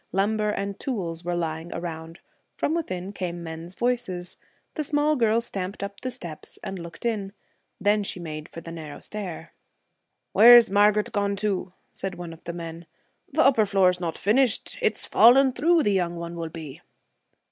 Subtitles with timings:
[0.11, 2.21] Lumber and tools were lying round;
[2.57, 4.35] from within came men's voices.
[4.73, 7.33] The small girl stamped up the steps and looked in.
[7.79, 9.53] Then she made for the narrow stair.
[10.33, 12.87] 'Where's Margaret gone to?' said one of the men.
[13.31, 14.75] 'The upper floor's not finished.
[14.81, 16.81] It's falling through the young one will be.'